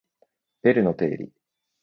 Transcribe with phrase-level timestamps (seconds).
[0.63, 1.31] ベルの定理